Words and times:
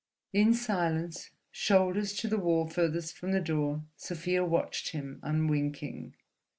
In 0.33 0.55
silence, 0.55 1.29
shoulders 1.51 2.13
to 2.13 2.27
the 2.27 2.39
wall 2.39 2.65
farthest 2.67 3.15
from 3.15 3.33
the 3.33 3.39
door, 3.39 3.83
Sofia 3.97 4.43
watched 4.43 4.93
him 4.93 5.19
unwinking. 5.21 6.15